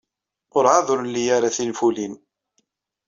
[0.53, 2.13] Werɛad ur nli ara tinfulin.